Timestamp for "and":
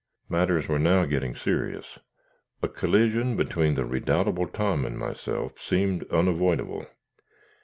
4.83-4.97